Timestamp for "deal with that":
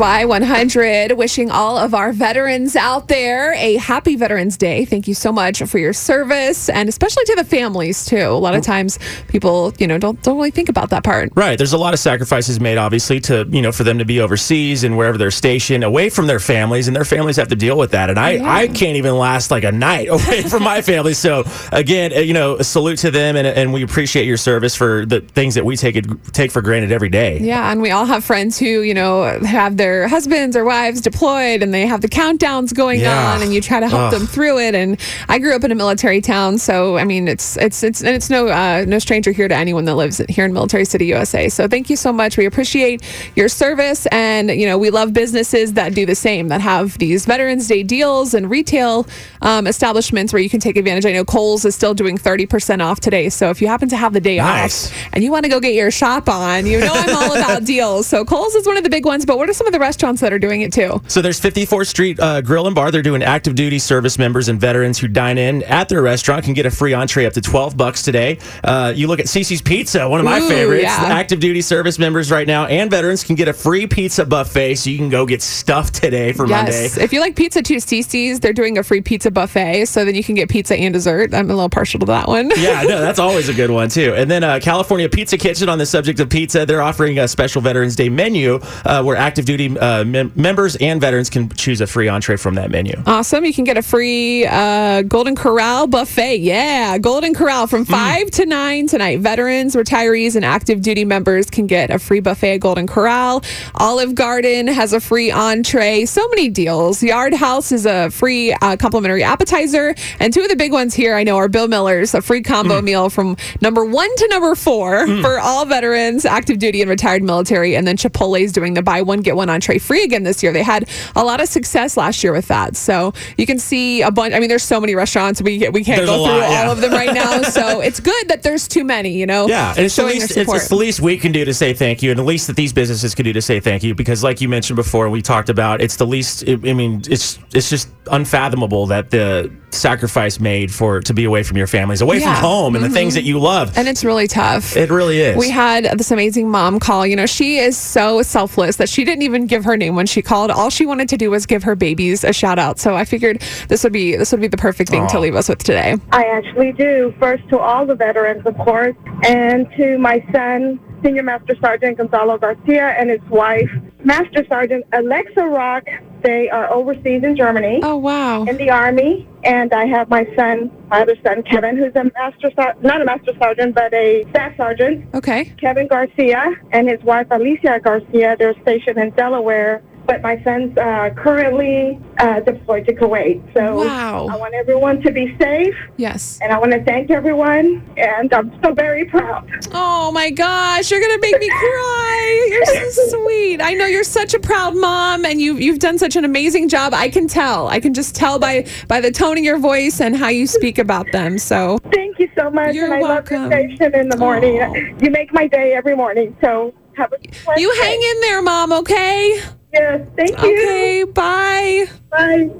17.56-18.08